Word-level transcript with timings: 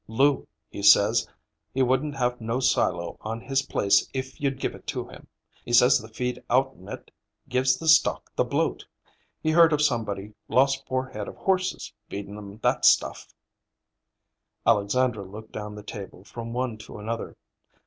"Lou, 0.07 0.47
he 0.71 0.81
says 0.81 1.29
he 1.75 1.83
wouldn't 1.83 2.15
have 2.15 2.41
no 2.41 2.59
silo 2.59 3.17
on 3.21 3.39
his 3.39 3.61
place 3.67 4.09
if 4.15 4.41
you'd 4.41 4.59
give 4.59 4.73
it 4.73 4.87
to 4.87 5.07
him. 5.07 5.27
He 5.63 5.73
says 5.73 5.99
the 5.99 6.07
feed 6.07 6.43
outen 6.49 6.87
it 6.89 7.11
gives 7.47 7.77
the 7.77 7.87
stock 7.87 8.31
the 8.35 8.43
bloat. 8.43 8.83
He 9.43 9.51
heard 9.51 9.73
of 9.73 9.81
somebody 9.83 10.33
lost 10.49 10.87
four 10.87 11.09
head 11.09 11.27
of 11.27 11.35
horses, 11.35 11.93
feedin' 12.09 12.35
'em 12.35 12.57
that 12.63 12.83
stuff." 12.83 13.27
Alexandra 14.65 15.23
looked 15.23 15.51
down 15.51 15.75
the 15.75 15.83
table 15.83 16.23
from 16.23 16.51
one 16.51 16.79
to 16.79 16.97
another. 16.97 17.37